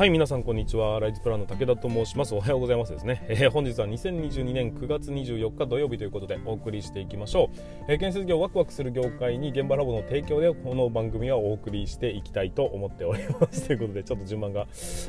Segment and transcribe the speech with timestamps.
[0.00, 0.98] はい皆さんこんにちは。
[0.98, 2.34] ライズプランの武田と申します。
[2.34, 13.66] おはようございますですね、えー、本日は2022年9月24日土曜日ということでお送りしていきましょう、えー、建設業ワクワクする業界に現場ラボの提供でこの番組はお送りしていきたいと思っております。
[13.68, 14.68] ということでちょっと順番が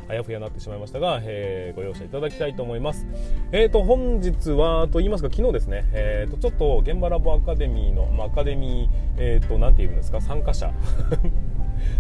[0.10, 3.08] あやふやになってしまいましたが、えー、ご容赦いただきたいと思います。
[3.54, 5.86] えーと本日はと言いますか昨日ですね。
[5.94, 10.74] えーとちょっと現場ラボアカデミーの、まあ、アカデミーえーと何て言うんですか参加者。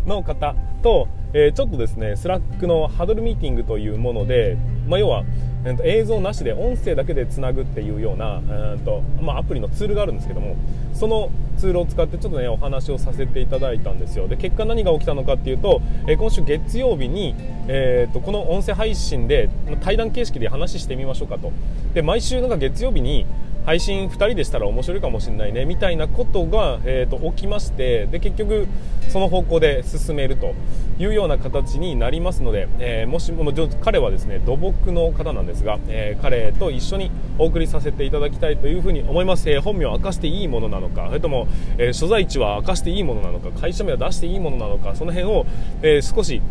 [0.06, 4.58] の方と、えー、ちょっとですね Slackのハドルミーティングというもので、
[4.88, 5.24] まあ、要は、
[5.66, 10.56] えー、と映像なしで音声だけでつなぐっていうような、えーとまあ、アプリのツールがあるんですけども
[10.94, 14.28] そのツールを使ってちょっとねお話をさせていただいたんですよ。
[14.28, 17.36] で結果何が起きたのかっていうと、えー、今週月曜日に、
[17.68, 19.50] えーと、この音声配信で
[19.82, 21.52] 対談形式で話してみましょうかと。
[21.94, 23.26] で毎週なんか月曜日に
[23.66, 28.68] 配信2人でしたら面白いかもしれないねみたいなことが、えーと、起きましてで結局
[29.10, 30.54] その方向で進めると
[30.98, 33.52] いうような形になりますので、えー、もしも
[33.82, 45.46] 彼はですね土木の方なんですが、えー、彼と一緒にお送りさせていただきたいというふうに思います、えー、本名を明かしていいものなのかそれとも、え所在地は明かしていいものなのか会社名は出していいものなのかその辺を、
[45.82, 46.42] え少し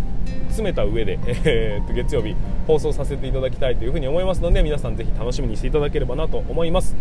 [0.49, 6.97] 詰めた上で、 えー、と月曜日放送させていただきたいというふうに思いますので皆さんぜひ楽しみにしていただければなと思います。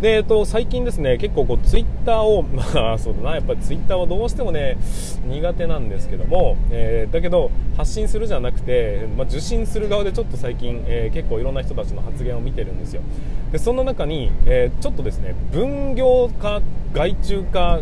[0.00, 4.78] で、えー、と最近ですね結構こうツイッターを まあそうだなやっぱりツイッターはどうしてもね
[5.26, 13.02] 苦手なんですけども、えー、だけど発信するじゃなくて、まあ、受信する側でちょっと最近、えー、結構いろんな人たちの発言を見てるんですよ。
[13.52, 17.80] でその中に、えー、ちょっとですね分業化外注化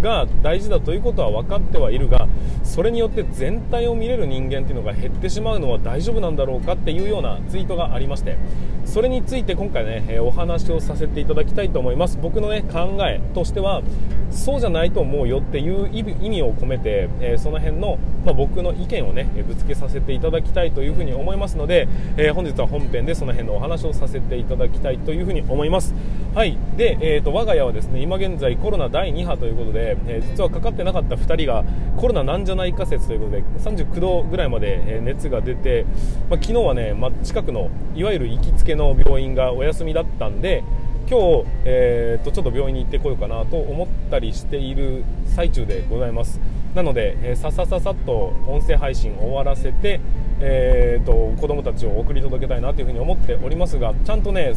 [0.00, 2.28] が大事だということは分かってはいるが
[2.62, 8.36] それによって全体を見れる人間っていうのが減ってしまうのは大丈夫なんだろうかっていうようなツイートがありまして
[8.84, 12.18] それについて今回ねお話をさせていただきたいと思います。
[12.20, 13.82] 僕のね考えとしては
[14.30, 25.94] そうじゃないと思うよっていう意味を込めて、えその辺の、ま、僕の意見をねぶつけさせていただきたいというふに思いますので、え本日は本編でその辺のお話をさせていただきたいというふに思います。
[26.34, 26.58] はい。
[26.76, 31.64] で、えーと、我が家はですね今現在コロナ第2波ということで、えー、実はかかってなかった2人が
[31.96, 35.84] コロナなんじゃないか説ということで39度ぐらいまで熱が出て、
[36.30, 40.62] まあ、昨日はね、まあ、近くのいわゆる行きつけの病院がお休みだったんで
[41.08, 46.40] 今日、えーと、ちょっと病院に行ってこようかなと思ったりしている最中でございます。
[46.76, 49.98] なので、えー、ささささっと音声配信終わらせて、
[50.40, 54.52] えーと、子供たちを送り届けたいなというふに思っておりますがちゃんとね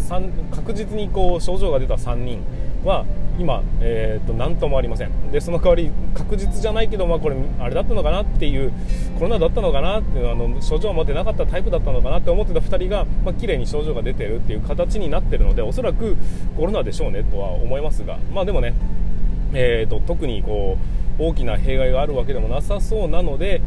[0.54, 2.44] 確実にこう症状が出た3人
[2.84, 3.06] は
[3.40, 5.32] 今、えーと、何ともありません。
[5.32, 8.74] でその代わり確実じゃないけど、まあ、これあれだったのかなっていう
[9.16, 16.18] コロナだったのかなっていうあの症状を持ってなかったタイプだったのかなって思ってた2人が、まあ綺麗に症状が出てるっていう形になってるのでおそらく
[16.58, 18.74] コロナでしょうねとは思いますが、まあ、でもね、
[19.54, 23.62] えーと特にこう大きな弊害があるわけでもなさそうなので、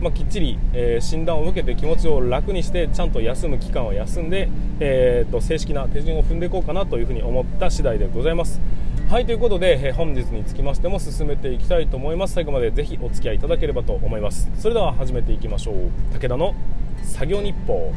[0.00, 8.60] まあ、きっちり、えー、診断を受けて気持ちを楽にしてちゃんと休む期間を休んで、えーと、正式な手順を踏んでいこうかなというふに思った次第でございます。
[9.08, 12.34] はいということで、えー、本日につきましても進めていきたいと思います。
[12.34, 14.50] 最後までぜひお付き合いいただければと思います。
[14.58, 15.74] それでは始めていきましょう。
[16.12, 16.54] 武田の
[17.02, 17.90] 作業日報。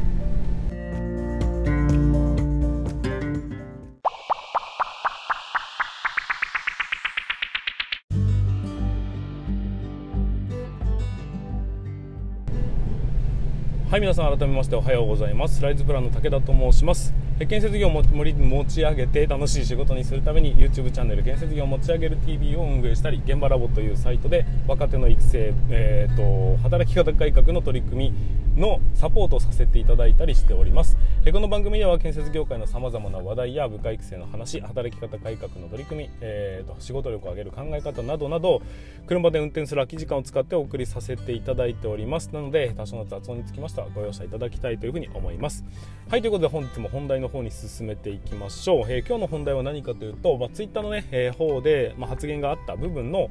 [13.92, 15.60] はい皆さん改めましておはようございます。
[15.60, 17.12] ライズプランの武田と申します。
[17.46, 30.98] 建設業を持ち上げて楽しい仕事にするために YouTube チャンネル建設業を持ち上げる TV を運営したり現場ラボというサイトで若手の育成、えーと、働き方改革の取り組みのサポートをさせていただいたりしております。
[31.32, 38.60] この番組では建設業界のさまざまな話題や部下育成の話働き方改革の取り組み、えーと、仕事力を上げる考え方などなど
[39.06, 42.28] 車で運転する空き時間を使ってお送りさせていただいております。
[42.32, 45.64] なので多少の雑音につきましてはご容赦いただきたいというふうに思います。
[46.10, 53.30] はいということで本日も本題の方に進めていきましょう、えー、今日の本題は何かというと、まあ、ツイッターのね、えー、方で、まあ、発言があった部分の、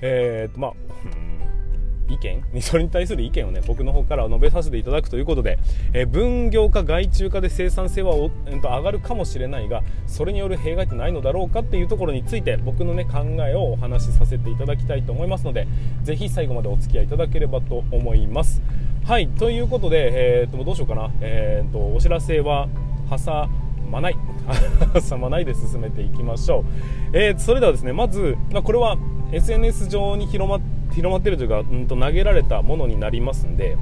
[0.00, 0.72] えーとまあ、
[2.10, 2.42] 意見？
[2.60, 5.58] それに対する意見をね僕の方から述べさせていただくということで、
[5.92, 15.66] えー、分業化外注化で生産性はお、えー、と上がるかもしれないがそれによる弊害ってないのだろうかっていうところについて僕のね考えをお話しさせていただきたいと思いますので
[16.02, 18.62] ぜひ最後までお付き合いいただければと思います。
[19.04, 22.68] はいということで、えー、とどうしようかな、えー、とお知らせは
[23.10, 23.48] 挟
[23.90, 24.16] まない。
[25.08, 26.64] 挟まないで進めていきましょう、
[27.12, 28.96] えー、それではですねまず、まあ、これは
[29.32, 30.58] SNS 上に広ま
[30.92, 33.76] 広まっているというか、うん、と投げられたものになりますんで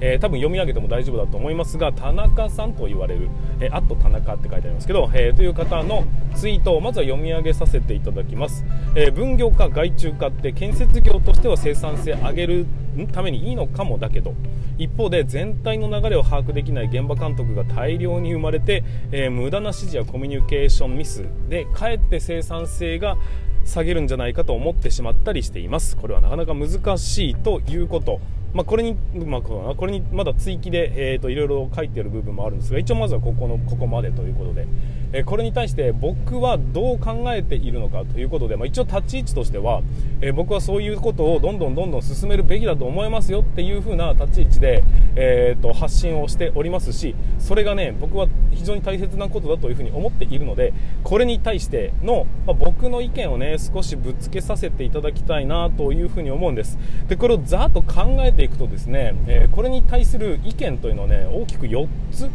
[0.00, 3.28] えー、多分読み上げても大丈夫だと思いますが田中さんと言われる、
[3.60, 6.04] えー、あと田中って書いてありますけど、えー、という方の
[6.34, 8.64] ツイートをまずは読み上げさせていただきます、
[8.94, 12.66] え分業化外注化って建設業としては生産性上げる
[13.12, 14.34] ためにいいのかもだけど
[14.78, 23.16] 一方で全体の流れを把握できない現場監督が大量に生まれて、え無駄な指示やコミュニケーションミスでかえって生産性が
[23.64, 25.96] 下げるんじゃないかと思ってしまったりしています。
[25.96, 28.20] これはなかなか難しいということ。
[28.56, 28.94] まあ、これに、
[29.26, 34.66] まあ、これにまだ追記で、えーと、いろいろ書いてる部分もあるんですが一応まずはここのここまでということで、
[35.12, 39.82] えー、これに対して僕はどう考えているのかということで、まあ、一応立ち位置としては、
[40.22, 44.82] えー、僕はそういうことをどんどんどんどん進めるべきだと思いますよっていう風な立ち位置で、
[45.16, 50.72] えーと、発信をしておりますしそれがね僕は非常に大切なことだというふに思っているので
[51.02, 56.78] これに対しての、まあ、僕の意見をね少しぶつけさせていただきたいなというふに思うんです
[57.08, 62.28] でこれをざっと考えていくとですね、えー、これに対する意見というのはね大きく4つ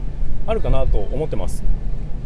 [0.47, 1.63] あるかなと思ってます。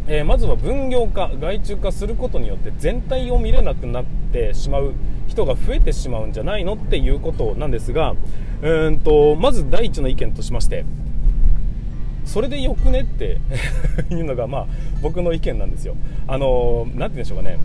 [0.08, 4.94] えー、まずは分業化、外注化することによって全体を見れなくなってしまう
[5.26, 8.14] 人が増えてしまうんじゃないのっていうことなんですが
[8.62, 10.84] うんとまず第一の意見としまして
[12.24, 13.38] それでよくねって
[14.10, 14.66] いうのが、まあ、
[15.00, 15.94] 僕の意見なんですよ。
[16.26, 17.58] あのー、て言うんでしょうかね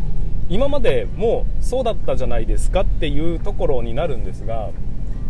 [0.50, 4.70] 今までもうそうだったじゃないですかっていうところになるんですが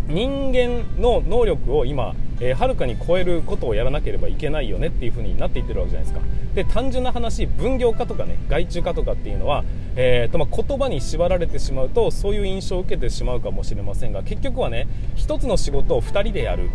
[0.07, 6.25] 人間の能力を今、えー、はるかに超えることをやらなければいけないよねっていう風になっていってるわけじゃないですか。
[6.55, 9.63] で単純な話分業化とかね外注化とかっていうのは、
[9.95, 16.69] えーとまあ、言葉に縛られてしまうとそういう印象を受けてしまうかもしれませんが結局はね1つの仕事を2人でやる。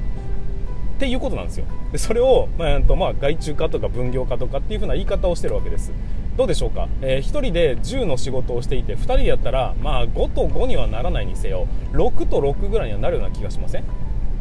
[0.97, 1.67] っていうことなんですよ。
[1.93, 5.93] でそれを、まあとまあ、外注化とか分業化とかっていう風な言い方をしてるわけです。
[6.37, 13.83] どうでしょうか、えー、1人で10の仕事をしていて2人でやったら、まあ、5と5にはならないにせよ6と6ぐらいにはなるような気がしません？
[13.83, 13.85] っ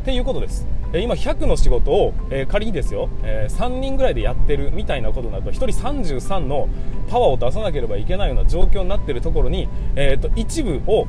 [0.04, 6.68] ていうことです、えー、今100の仕事を、えー、仮にですよ、えー、3人ぐらいでやってるみたいなことになると1人33の
[7.10, 11.08] パワーを出さなければいけないような状況になっているところに、えーと、一部を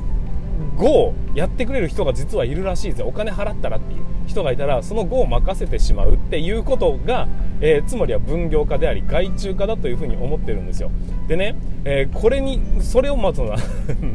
[0.77, 7.27] 5をやってくれる人が実はいるらしいですお金払ったらっていう人がいたらその5を任せてしまうっていうことが、
[7.61, 10.91] えー、つまりは分業化であり外注化だというふうに思ってるんですよ。
[11.27, 11.55] でね、
[11.85, 13.57] えー、これにそれを待つのは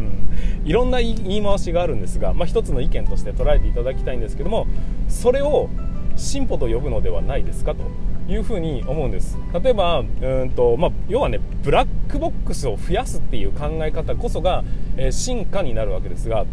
[0.65, 4.67] いろんな言い回しがあるんですが、まあ、一つの意見として捉えていただきたいんですけども
[5.09, 5.69] それを
[6.17, 7.83] 進歩と呼ぶのではないですかと
[8.31, 9.38] いうふうに思うんです。
[9.62, 14.65] 例えばうんと、まあ、要はねブラックボックスを増やすっていう考え方こそが、
[14.97, 16.44] え、進化になるわけですが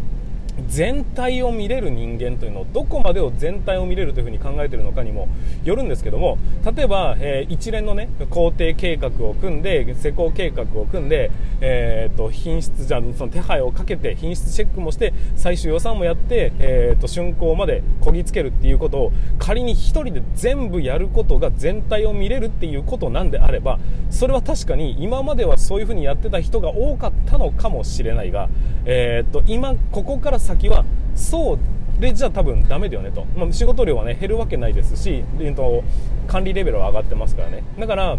[0.68, 5.28] 全体を見れる人間というのをどこまでを全体を見れるというふうに考えているのかにも
[5.64, 6.38] よるんですけども
[6.76, 11.32] 例えば、えー、一連のね工程計画を組んで施工計画を組んで、
[11.62, 23.80] えーと、品質じゃその手配をかけて品質チェックもして最終予算もやって、えーと、竣工までこぎつけるっていうことを仮に1人で全部やることが全体を見れるっていうことなんであれば
[24.10, 28.50] それは確かに今まではそういうふうにやってた人が多かったのかもしれないが、
[28.86, 31.60] えーと今ここから先はそう
[32.00, 35.84] でじゃあ多分ダメだよねと、まあ、仕事量はね減るわけないですし、えー、と
[36.28, 37.64] 管理レベルは上がってますからね。
[37.78, 38.18] だから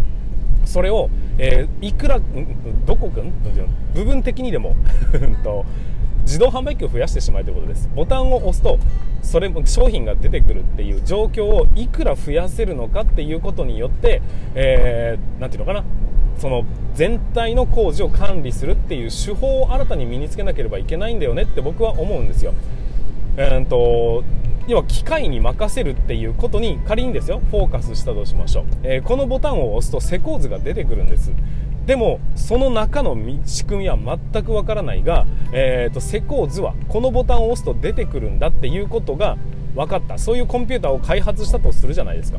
[0.67, 1.09] それを、
[1.39, 2.21] えー、いくら
[2.85, 3.23] どこか
[3.95, 4.77] 部分的にでも。
[5.43, 5.65] と
[6.31, 7.91] 自動販売機を増やしてしまうということです。
[7.95, 8.79] ボタンを押すと
[9.23, 14.23] それも商品が出てくるっていう状況をいくら増やせるのかっていうことによって、
[14.55, 15.85] えー、ていうのかな？
[16.41, 16.65] その
[16.95, 22.55] 全体の工事を管理するっていう手法を新たに身につけなければいけないんだよねって僕は思うんですよ。
[23.37, 24.25] えーと、
[24.67, 31.31] 要は機械に任せるっていうことに仮にですよフォーカスしたとしましょう、えー、このボタンを押すと施工図が出てくるんです。
[31.87, 39.37] でもその中の仕組みは全くわからないが、えーと施工図はこのボタンを押すと出てくるんだっていうことが
[39.75, 40.19] 分かった。
[40.19, 42.39] そういうコンピューターを開発したとするじゃないですか。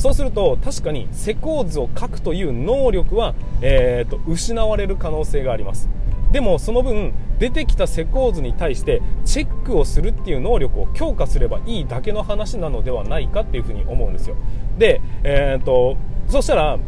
[0.00, 5.90] そうすると確かに施工図を書くという能力は、えーと、失われる可能性があります。
[6.32, 14.36] でもその分出てきた施工図に対してチェックをするっていう能力を強化すればいいだけの話なのではないかっていうふに思うんですよ。
[14.78, 16.78] で、えーとそしたら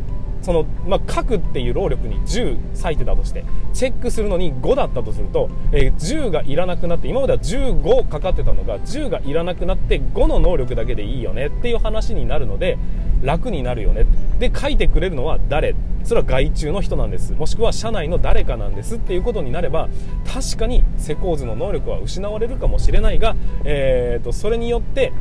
[0.42, 12.76] その、まあ、書くっていう労力に10割いてたとしてチェックするのに5だったとすると、えー、10がいらなくなって今までは15かかってたのが10がいらなくなって5の能力だけでいいよねっていう話になるので
[13.22, 14.04] 楽になるよね。
[14.40, 15.76] で書いてくれるのは誰？
[16.02, 17.32] それは外注の人なんです。
[17.34, 18.96] もしくは社内の誰かなんです。
[18.96, 19.88] っていうことになれば
[20.26, 25.12] 確かに施工図の能力は失われるかもしれないが、えーとそれによって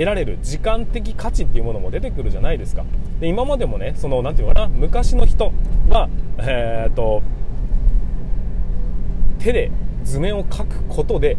[0.00, 2.86] 得られる時間的価値っていうものも出てくるじゃないですか。
[3.20, 5.52] で今までもねそのなんていうかな昔の人
[5.90, 7.22] はえー、っと
[9.40, 9.70] 手で
[10.02, 11.36] 図面を描くことで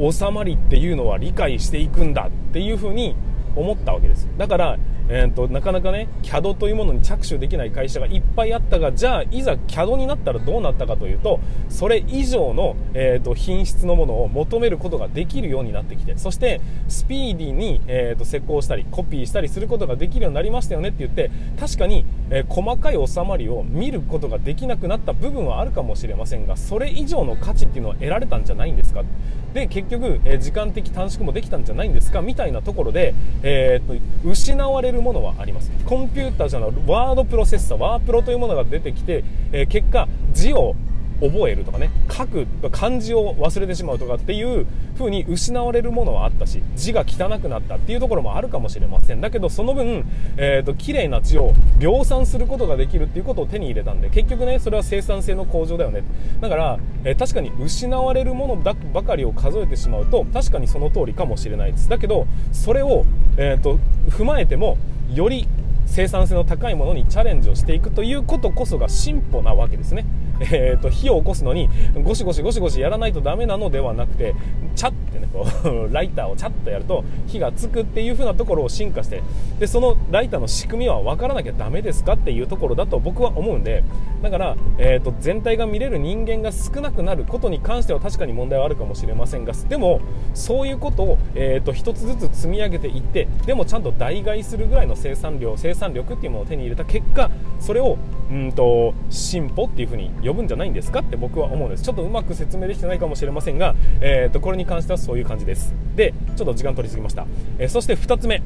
[0.00, 3.14] 収まりっていうのは理解していくんだっていうふうに
[3.56, 4.28] 思ったわけです。
[4.36, 4.78] だから、
[5.10, 11.40] えーと、なかなかね CAD というものに着手できない会社がいっぱいあったがじゃあいざ CAD になったらどうなったかというと
[11.70, 29.04] それ以上の、えーと、品質のものを求めることができるようになってきてそしてスピーディーに、えーと、施工したりコピーしたりすることができるようになりましたよねって言って確かに、えー、細かい収まりを見ることができなくなった部分はあるかもしれませんがそれ以上の価値っていうのは得られたんじゃないんですか？
[29.54, 32.20] で結局、えー、時間的短縮もできたんじゃないんですか？
[32.20, 35.70] みたいなところで、えー、と失われるものはあります。
[35.86, 40.74] コンピューターじゃないワードプロセッサーワープロというものが出てきて、えー、結果字を
[41.20, 49.20] 覚えるとかね書く漢字を忘れてしまうとかっていう風に失われるものはあったし字が汚くなったっていうところもあるかもしれません。
[49.20, 50.04] だけどその分、
[50.36, 56.02] えーと、綺麗な字を量産することができるっていうことを手に入れたんで結局ねそれは生産性の向上だよね。
[56.40, 61.88] だから、えー、確かに失われるものばかりを数えてしまうと確かにその通りかもしれないです。
[61.88, 63.04] だけどそれを、
[63.36, 64.78] えーと踏まえても
[65.12, 65.46] より
[65.88, 70.06] 生産性の高いものにチャレンジをしていくということこそが進歩なわけですね。
[70.40, 74.34] えーと、火を起こすのにゴシゴシゴシゴシやらないとダメなのではなくて
[74.76, 79.22] チャッてねこう ライターをチャッとやると火がつくっていう風なところを進化して
[79.58, 83.82] でそのライターの仕組みは分からなきゃダメですかっていうところだと僕は思うんで
[84.22, 90.00] だから、えーと、全体が見れる人間が少なくなることに関しては確かに問題はあるかもしれませんがでも
[90.34, 97.30] そういうことを、えーと、1つずつ積み上げていってでもちゃんと代替するぐらいの生産量生産力っていうものを手に入れた結果
[97.60, 97.98] それを
[98.30, 101.82] うんと進歩っていう風に呼ぶんじゃないんですかって僕は思うんです。
[101.82, 105.74] ちょっとうまく説明できてないかもしれませんが、えーと、これに関してはそういう感じです。
[105.96, 107.26] でちょっと時間取りすぎました、
[107.58, 108.42] えー、そして2つ目。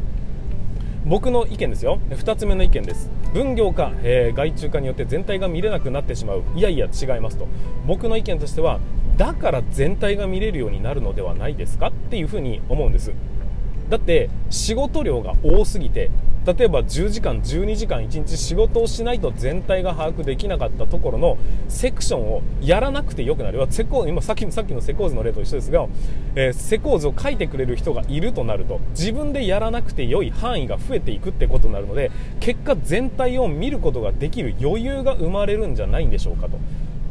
[1.05, 1.99] 僕の意見ですよ。
[2.11, 3.11] 2つ目の意見です。
[3.35, 6.45] 分業化、えー、外注化によって全体が見れなくなってしまう。
[6.55, 7.49] いやいや違いますと。
[7.87, 8.79] 僕の意見としては
[9.17, 13.13] だから全体が見れるようになるのではないですかっていうふうに思うんです。
[13.89, 16.11] だって仕事量が多すぎて
[16.45, 25.87] 例えば10時間12時間1日仕事をしないと全体が把握できなかったところのセクションをやらなくてよくなるセコ今さっきさっきの施工図の例と一緒ですが、
[26.35, 36.59] えー、施工図を書いてくれる人がいるとなると自分でやらなくて良い範囲が増えていくってことになるので結果全体を見ることができる余裕が生まれるんじゃないんでしょうかと。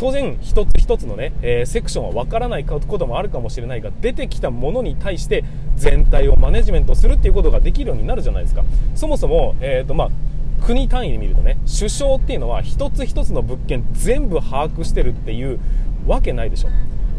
[0.01, 5.43] 当然一つ一つのね、えー、セクションはわからないこともあるかもしれないが出てきたものに対して
[5.75, 8.63] 全体をマネジメントするっていうことができるようになるじゃないですか。
[8.95, 15.59] そもそも、えーとまあ、国単位で見るとね首相っていうのは一つ一つの物件全部把握してるっていう
[16.07, 16.69] わけないでしょ。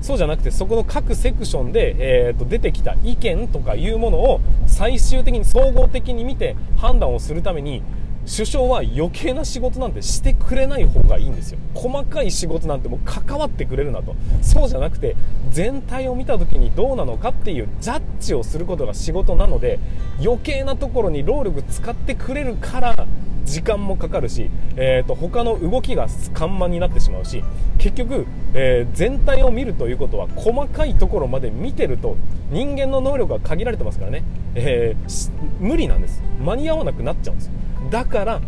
[0.01, 1.95] そうじゃなくてそこの各セクションで、
[2.27, 7.85] えー、と出てきた意見とかいうものを最終的に総合的に見て判断をするために
[8.25, 11.59] 首相は余計な仕事なんてしてくれない方がいいんですよ。
[11.75, 14.15] 細かい仕事なんてもう関わってくれるなと。
[14.43, 15.17] そうじゃなくて
[15.51, 19.79] 全体を見た時にどうなのかっていうジャッジをすることが仕事なので
[20.23, 23.07] 余計なところに労力使ってくれるから
[23.45, 27.43] 時間もかかるし、えーと、他の動きが緩慢になってしまうし
[27.79, 32.17] 結局、えー、全体を見るということは細かいところまで見てると
[32.51, 34.23] 人間の能力が限られてますからね、
[34.55, 36.23] えー、無理なんです。
[36.39, 37.51] 間に合わなくなっちゃうんです。
[37.91, 38.41] だから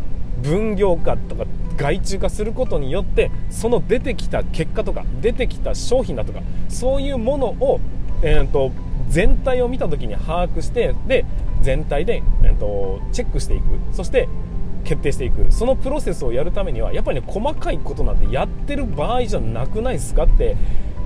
[0.42, 1.44] 分業化とか
[1.76, 7.80] 外注化することによってその出てきた結果とか出てきた商品だとかそういうものを、
[8.23, 8.71] えーと、
[9.09, 11.25] 全体を見た時に把握してで
[11.62, 13.64] 全体で、えーとチェックしていく。
[13.92, 14.28] そして
[14.85, 15.50] 決定していく。
[15.50, 20.56] そのプロセスをやるためにはやっぱりね細かいことなんてやってる場合じゃなくないですかって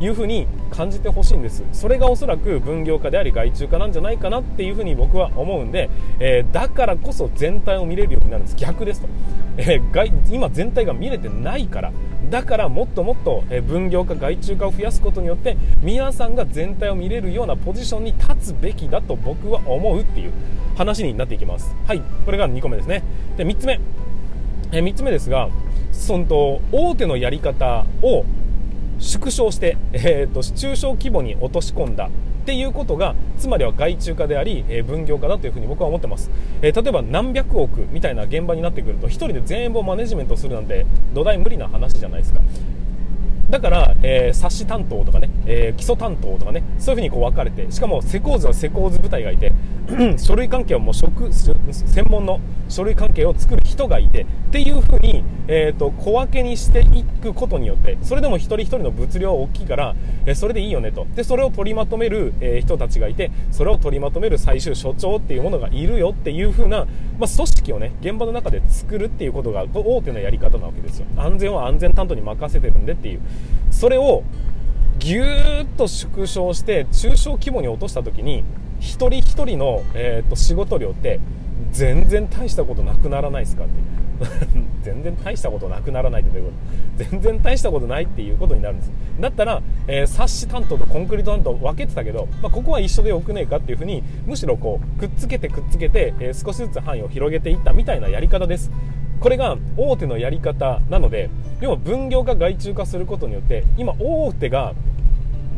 [0.00, 1.64] いうふうに感じてほしいんです。
[1.72, 8.56] それがおそらく分業化であり外注化なんじゃないかなっていうふうに僕は思うんで、えー、だからこそ全体を見れるようになるんです。
[8.56, 9.08] 逆ですと、
[9.56, 11.92] えー、今全体が見れてないから。
[12.30, 20.32] だからもっともっと分業化外注化を増やすことによって皆さんが全体を見れるようなポジションに立つべきだと僕は思うっていう
[20.76, 21.74] 話になっていきます。
[21.86, 22.02] はい。
[22.24, 23.02] これが2個目ですね。
[23.36, 23.80] で3つ目。
[24.72, 25.48] え3つ目ですが
[25.92, 28.24] そのと大手のやり方を
[28.98, 32.10] 縮小して、えーと、中小規模に落とし込んだっ
[32.46, 36.30] ていうことがつまりは外注化であり、えー、分業化だというふに僕は思ってます、
[36.62, 42.40] えー、例えば何百億みたいな現場になってくると1人で全部をマネジメントするなんて土台無理な話じゃないですか。
[43.50, 49.52] だから、えー、冊子担当とかね、えー、基礎担当とかねそういうふうにこう分かれてしかも施工図は施工図部隊がいて
[50.18, 59.94] 書類関係はもう職専門の書類関係を作る人がいてっていうふうに、えーと、小分けにしていくことによってそれでも一人一人の物量は大きいから、
[60.26, 61.06] えー、それでいいよねと。
[61.14, 66.84] でそれを取りまとめる、えー、人たちがいてそれを取りまとめる最終所長っていうものがいるよっていうふうな、
[67.18, 71.06] まあ、組織をね現場の中で作るっていうことが大手のやり方なわけですよ。
[71.16, 73.20] 安全は安全担当に任せてるんでっていう。
[73.70, 74.22] それを
[74.98, 78.44] ぎゅーっと縮小して中小規模に落とした時に
[78.80, 81.20] 一人一人の、えーと、仕事量って
[81.72, 83.72] 全然大したことなくならないですかって。
[84.82, 86.52] 全然大したことなくならないってどういうこ
[86.98, 87.04] と？
[87.04, 88.90] 全然大したことないっていうことになるんです。
[89.20, 98.70] だったら、えー、冊子担当とコンクリート担当分けてたけど、まあ、ここは一緒でよくねえかっていうふうにむしろこうくっつけてくっつけて、えー、少しずつ範囲を広げていったみたいなやり方です。
[99.20, 104.74] これが大手のやり方なので要は分業化外注化することによって今大手が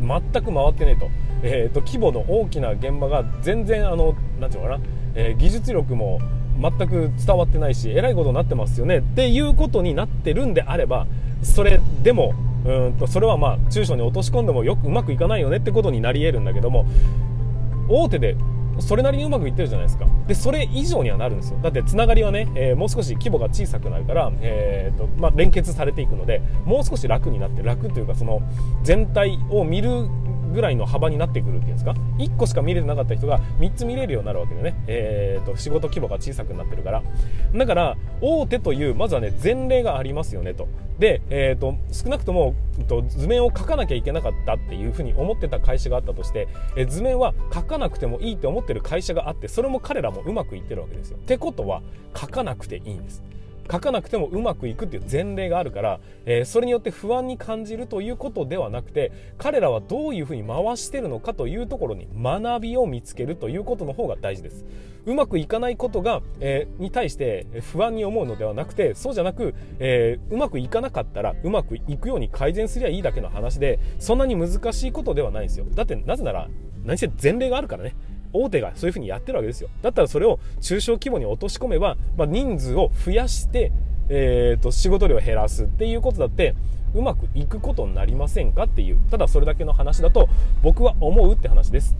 [0.01, 1.09] 全く回ってねえと,、
[1.43, 4.83] えーと、規模の大きな現場が全然あのなていうのかな、
[5.15, 6.19] えー、技術力も
[6.59, 8.97] 全く伝わってないしえらいことになってますよね。
[8.97, 11.07] っていうことになってるんであれば
[11.43, 12.33] それでも
[12.65, 16.85] うんとそれはまあ中小に落とし込んでもよくうまくいかないよねってことになり得るんだけども
[17.89, 18.35] 大手で
[18.79, 20.05] それなりにうまくいってるじゃないですか。
[20.27, 21.59] でそれ以上にはなるんですよ。
[21.61, 28.41] だってつながりはね、えー、もう少し規模が小さくなるから、えーとまあ、連結されていくのでもう少し楽になって楽というかその
[28.83, 30.07] 全体を見る
[30.51, 37.03] ぐらいの幅になってくるっていうんですか？1個しか見れてなかった人が3つ見れるようになるわけでね、えーと、仕事規模が小さくなってるから。
[37.53, 40.67] だから大手というまずはね前例がありますよねと。
[40.99, 42.53] で、えーと、少なくとも
[42.87, 51.17] と図面を書かなきゃいけなかったっていうふうに思ってた会社があったとして、えー、図面は書かなくてもいいって思ってる会社があってそれも彼らもうまくいってるわけですよ。
[51.17, 51.81] ってことは
[52.15, 53.23] 書かなくていいんです。
[53.71, 64.65] 書かなくてもうまくいくっていう前例があるから、えー、それによって不安に感じるということではなくて彼らはどういうふうに回してるのかというところに学びを見つけるということの方が大事です。
[65.05, 75.65] うまくいかないことが、えー、に対して不安に思うのではなくてそうじゃなく、えー、うまくいかなかったらうまくいくように改善すりゃいいだけの話でそんなに難しいことではないんですよ。
[75.73, 76.49] だってなぜなら
[76.85, 77.95] 何せ前例があるからね。
[78.33, 83.71] 大手がそういうふうにやってるわけですよだったらそれを中小規模に落とし込めば、まあ、人数を増やして、
[84.09, 86.55] えーと、仕事量を減らすっていうことだって
[86.93, 90.27] うまくいくことになりませんかっていうただそれだけの話だと
[90.61, 91.95] 僕は思うって話です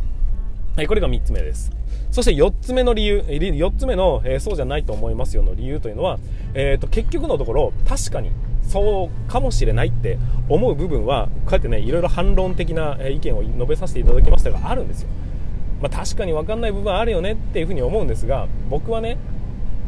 [0.73, 1.69] はい、これが3つ目です。
[2.11, 6.17] そして4つ目の理由、4つ目の、えー、そうじゃないと思いますよの理由というのは、
[6.53, 8.31] えーと、結局のところ、確かに
[8.63, 15.09] そうかもしれないって思う部分は、こうやってね、いろいろ反論的な意見を述べさせていただきましたが、あるんですよ。
[15.81, 19.17] まあ、確かに分かんない部分あるよねっていうふうに思うんですが僕はね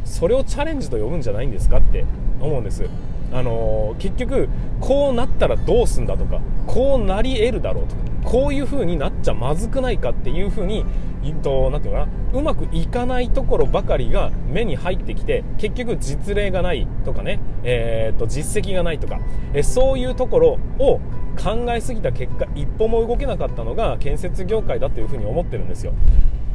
[0.04, 2.04] それをチャレンジと呼ぶんじゃないんですかって
[2.40, 2.84] 思うんです。
[3.32, 4.48] あのー、結局
[4.80, 10.84] こうなったらどうすんだとかこうなり得るだろうとかこういう風になっちゃまずくないかっていう風に
[11.32, 19.20] となていうかなうまくいかないところばかりが目に入ってきて結局実例がないとかね、えー、と実績がないとか、
[19.54, 21.00] えそういうところを
[21.34, 25.92] 考えすぎた結果一歩も動けなかったのが建設業界だというふうに思ってるんですよ。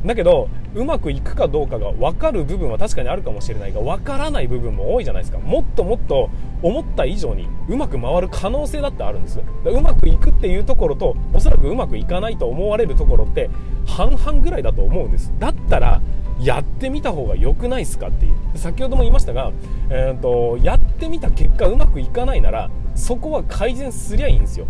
[0.06, 5.40] だけどうまくいくかどうかが分かる部分は確かにあるかもしれないが分からない部分も多いじゃないですか。
[5.40, 6.30] もっともっと
[6.62, 9.42] 思った以上にうまく回る可能性だってあるんです。
[9.66, 13.50] うまくいくっていうところとおそらくうまくいかないと思われるところって
[13.86, 15.34] 半々ぐらいだと思うんです。
[15.38, 16.02] だったら
[16.40, 18.58] やってみた方が良くないですかっていう。
[18.58, 19.52] 先ほども言いましたが、
[19.90, 24.68] えーと、やってみた結果うまくいかないならそこは改善すりゃいいんですよ。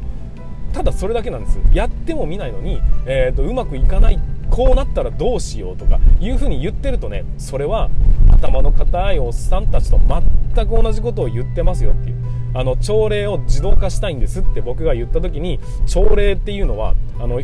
[0.72, 1.60] ただそれだけなんです。
[1.74, 7.90] やっても見ないのに、えーと、うまくいかないこうなったらどうしようとかいうふうに言ってるとねそれは
[8.32, 12.16] 頭の固いおっさんたちと全く同じことを言ってますよっていう。
[12.54, 17.42] あの朝礼を自動化したいんですって僕が言った時に朝礼っていうのはあの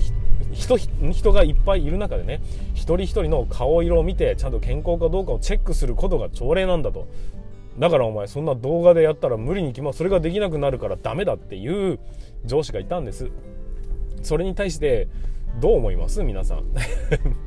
[0.51, 2.41] 人人がいっぱいいる中でね
[2.73, 7.07] 一人一人の顔色を見てちゃんと健康かどうかをチェックすることが朝礼なんだと。
[7.77, 11.99] だからお前そんな動画でやったら無理に決まそれができなくなるからダメだっていう
[12.45, 13.29] 上司がいたんです。
[14.21, 15.07] それに対して
[15.59, 16.23] どう思います？
[16.23, 16.63] 皆さん。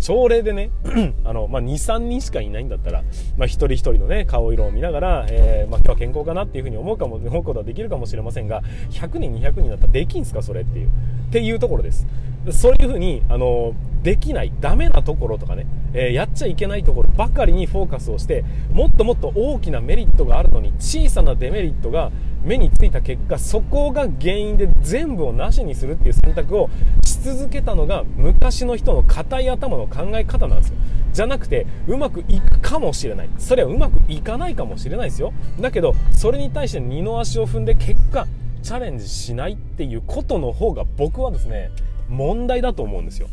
[0.00, 0.70] 朝礼でね
[1.24, 3.02] あの、まあ、23人しかいないんだったら、
[3.36, 12.06] まあ、一人一人のね顔色を見ながら、えー、まあ、今日は健康かなっていうふうに思うかも思うことはできるかもしれませんが100人200人だったらできんすかそれっていうっていうところです。
[12.50, 22.10] そういうふうにあのできないダメなところとかね、えー、やっちゃいけないところばかりにフォーカスをしてもっともっと大きなメリットがあるのに小さなデメリットが
[22.42, 26.70] 目についた結果そこが原因で全部をなしにするっていう選択を
[27.04, 30.76] し続けたのが昔の人の硬い頭の考え方なんですよ。
[31.12, 33.28] じゃなくてうまくいくかもしれない。
[33.38, 35.32] それはうまくいかないかもしれないですよ。
[35.60, 38.26] だけどそれに対して二の足を踏んで結果
[38.62, 41.70] チャレンジしないっていうことの方が僕はですね
[42.08, 43.28] 問題だと思うんですよ。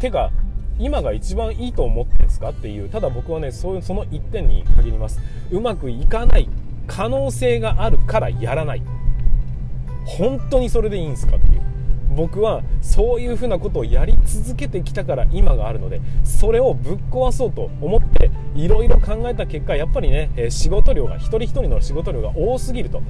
[0.00, 0.30] てか
[0.78, 5.20] 今が一番いいと思ってんですかっていうただ僕はねそういうその一点に限ります。
[5.50, 6.48] うまくいかない。
[6.88, 8.82] 可能性があるからやらない。
[10.04, 11.62] 本当にそれでいいんですかっていう。
[12.16, 23.02] 僕はそういうふうなことをやり続けてきたから今があるのでそれをぶっ壊そうと思っていろいろ考えた結果やっぱりね仕事量が一人一人の仕事量が多すぎると。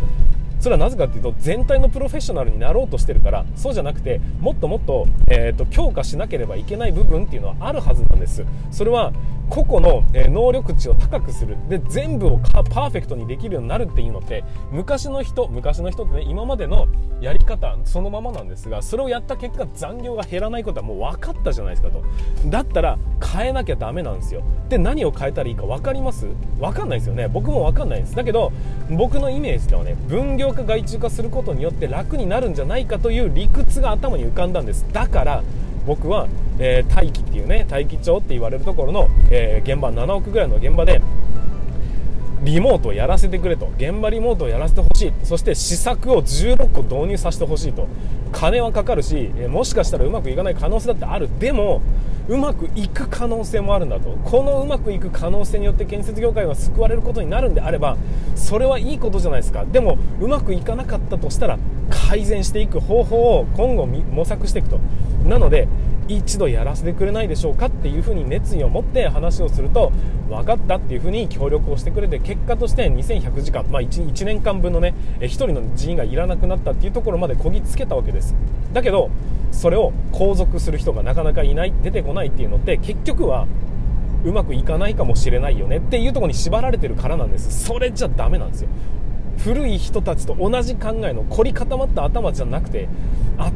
[0.60, 8.44] それはなぜかっていうと全体のプロフェッショナルになろうとしてるからそうじゃなくてもっともっと,、えーと、強化しなければいけない部分っていうのはあるはずなんです。
[8.72, 9.12] それは
[9.50, 11.56] 個々の、能力値を高くする。
[11.68, 16.86] で全部をパーフェクトにできるようになるっていうのって昔の人昔の人ってね今までの
[17.20, 22.02] やり方そのままなんですがそれをやった結果残業が減らないことはもう分かったじゃないですかと。
[22.46, 22.98] だったら
[23.32, 24.42] 変えなきゃダメなんですよ。
[24.68, 26.26] で何を変えたらいいか分かります？
[26.60, 27.28] 分かんないですよね。
[27.28, 28.14] 僕も分かんないです。
[28.14, 28.52] だけど
[28.90, 34.84] 僕のイメージではね分業化外注化することによって楽になるんじゃないかという理屈が頭に浮かんだんです。
[34.92, 35.42] だから
[35.88, 41.00] 僕は、えー、大気っていうね大気町って言われるところの、えー、現場7億ぐらいの現場で
[42.42, 43.68] リモートをやらせてくれと。
[43.78, 45.12] 現場リモートをやらせてほしい。
[45.24, 47.88] そして施策を16個導入させてほしいと。
[48.30, 51.28] 金はかかるしもしかしたらうまくいかない可能性だってある。
[51.40, 51.80] でも
[52.28, 54.10] うまくいく可能性もあるんだと。
[54.24, 57.96] このうまくいく可能性によって建設業界が救われることになるんであれば
[58.36, 59.64] それはいいことじゃないですか。
[59.64, 64.78] でもうまくいかなかったとしたら改善していく方法を今後模索していくと。
[65.26, 65.68] なので
[66.08, 69.92] 一度やらせてくれないでしょうかっていうふうに熱意を持って話をすると
[70.30, 78.34] 分かったっていうふうに協力をしてくれて結果として2100時間、まあ1、1, 年間分のね1人の人員がいらなくなったっていうところまでこぎつけたわけです。
[78.72, 79.10] だけど
[79.52, 82.17] それを後続する人がなかなかいない出てこない。
[82.18, 83.46] ないっていうのって結局は
[84.24, 87.64] うまくいかないかもしれないよねっていうところに縛られてるからなんです。
[87.64, 88.68] それじゃダメなんですよ。
[89.38, 92.88] 古い人たちと同じ考えの凝り固まった頭じゃなくて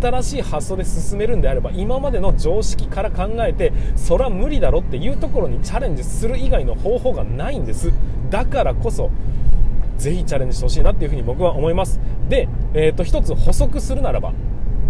[0.00, 7.92] 新しい発想で進めるんであれば今までの常識から考えてそれは無理だろっていうところにチャレンジする以外の方法がないんです。
[8.30, 9.10] だからこそ
[9.98, 12.00] ぜひチャレンジしてほしいなっていうふうに僕は思います。
[12.28, 14.32] で、えーと、一つ補足するならば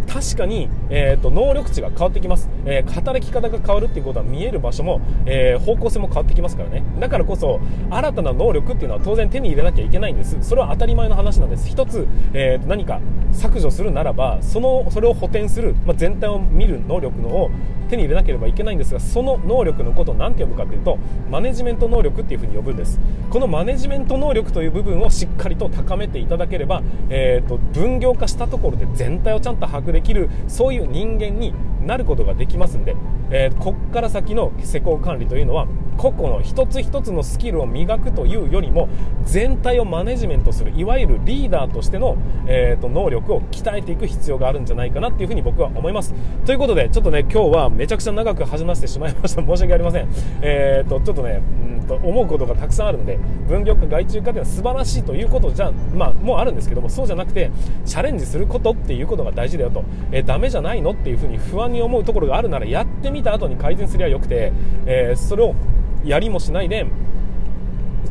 [0.06, 6.82] 確かに、えーと、能力値が変わってきます、えー、働き方が変わるっていうことは見える場所も、えー、方向性も変わってきますからね。
[7.00, 7.60] だからこそ
[7.90, 10.36] 新たな能力っていうのは当然手に入れなきゃいけないんです。
[10.42, 11.68] それは当たり前の話なんです。
[11.68, 13.00] 一つ、えー、何か
[13.32, 17.50] 削除するならばそのそれを補填する、まあ、全体を見る能力のを
[17.88, 20.98] 手に入れなければいけないんですがその能力のことを何て呼ぶかというと
[21.30, 22.98] マネジメント能力っていうふうに呼ぶんです。
[23.30, 31.54] このマネジメント能力という部分をしっかりと高めていただければ、えーと、分業化したところで全体をちゃんと把握できるそういう人間に
[31.86, 32.96] なることができますんで、
[33.30, 38.88] えー、こっから先の施工管理というのは個々の一つ一つのスキルを磨くというよりも
[39.24, 46.14] 全体をマネジメントするいわゆるリーダーとしての、えーと、能力を鍛えていく必要があるんじゃないかなっていうふに僕は思います。
[46.44, 49.42] ということでちょっとね今日はめちゃくちゃ長く話してしまいました。
[49.42, 50.08] 申し訳ありません。
[50.42, 51.42] えーとちょっとね
[51.76, 57.50] うんと思うことがたくさんあるので分業化外注化というのは素晴らしいということじゃまあもうあるんですけどもそうじゃなくて
[57.84, 64.52] チャレンジすることっていうことが大事だよと、えー、ダメじゃないのっていうふうに不安に思うところがあるならやってみた後に改善すりゃよくて、
[64.86, 65.54] えー、それを
[66.04, 66.86] やりもしないで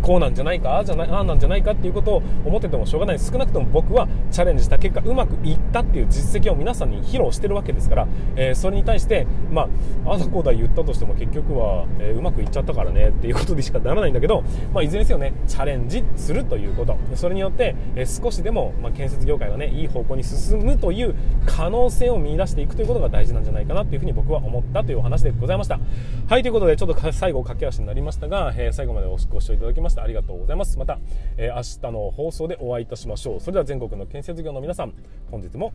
[0.01, 0.71] こうなんじゃないか？
[0.71, 3.19] ああじゃないああなんじゃないかっていうことを思っててもしょうがない。
[3.19, 9.67] 少なくとも僕はチャレンジした結果うまくいったっていう実績を皆さんに披露してるわけですから、えー、それに対してま
[10.05, 16.97] ああだこうだ言ったとしても結局は、えー、うまくいっちゃったからねっていうことでしかならないんだけど、まあ、いずれにせよねチャレンジするということ。
[17.15, 25.79] それによって、えー、少しでも、まあ、建設業界がねいい方向に進むという可能性を見出していくということが大事なんじゃないかなというふうに僕は思ったというお話でございました。
[26.27, 30.77] はいということでちょっと最後駆け足になりましたが、え最後までご視聴いただききましてありがとうございます。
[30.77, 30.99] また、
[31.37, 33.39] えー、明日の放送でお会いいたしましょう。
[33.39, 34.93] それでは全国の建設業の皆さん
[35.29, 35.73] 本日も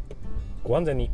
[0.64, 1.10] ご安全に。